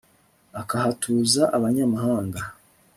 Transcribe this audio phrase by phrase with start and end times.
[0.61, 2.41] akahatuza abanyamahanga